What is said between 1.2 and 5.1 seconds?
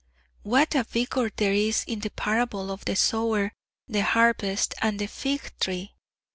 there is in the parable of the sower, the harvest, and the